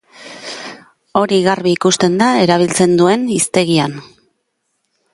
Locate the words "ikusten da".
1.77-2.31